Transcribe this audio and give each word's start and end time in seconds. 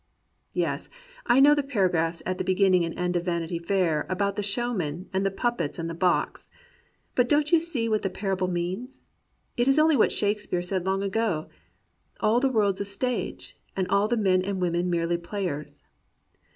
Yes, 0.53 0.89
I 1.27 1.39
know 1.39 1.53
the 1.53 1.61
paragraphs 1.61 2.23
at 2.25 2.39
the 2.39 2.43
beginning 2.43 2.83
and 2.83 2.97
end 2.97 3.15
of 3.15 3.25
Vanity 3.25 3.59
Fair 3.59 4.07
about 4.09 4.35
the 4.35 4.41
showman 4.41 5.07
and 5.13 5.23
the 5.23 5.29
puppets 5.29 5.77
and 5.77 5.87
the 5.87 5.93
box. 5.93 6.49
But 7.13 7.29
don't 7.29 7.51
you 7.51 7.59
see 7.59 7.87
what 7.87 8.01
the 8.01 8.09
parable 8.09 8.47
means? 8.47 9.01
It 9.57 9.67
is 9.67 9.77
only 9.77 9.95
what 9.95 10.11
Shakespeare 10.11 10.63
said 10.63 10.87
long 10.87 11.03
ago: 11.03 11.49
All 12.19 12.39
the 12.39 12.49
world's 12.49 12.81
a 12.81 12.85
stage. 12.85 13.59
And 13.75 13.87
all 13.89 14.07
the 14.07 14.17
men 14.17 14.41
and 14.41 14.59
women 14.59 14.89
merely 14.89 15.17
players. 15.19 15.83